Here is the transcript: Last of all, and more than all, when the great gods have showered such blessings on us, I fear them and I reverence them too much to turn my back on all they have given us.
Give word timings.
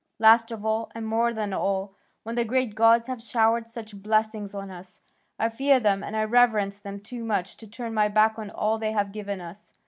Last 0.17 0.49
of 0.49 0.65
all, 0.65 0.89
and 0.95 1.05
more 1.05 1.31
than 1.31 1.53
all, 1.53 1.93
when 2.23 2.33
the 2.33 2.43
great 2.43 2.73
gods 2.73 3.07
have 3.07 3.21
showered 3.21 3.69
such 3.69 4.01
blessings 4.01 4.55
on 4.55 4.71
us, 4.71 4.99
I 5.37 5.49
fear 5.49 5.79
them 5.79 6.03
and 6.03 6.15
I 6.17 6.23
reverence 6.23 6.79
them 6.81 6.99
too 7.01 7.23
much 7.23 7.55
to 7.57 7.67
turn 7.67 7.93
my 7.93 8.07
back 8.07 8.39
on 8.39 8.49
all 8.49 8.79
they 8.79 8.93
have 8.93 9.11
given 9.11 9.41
us. 9.41 9.73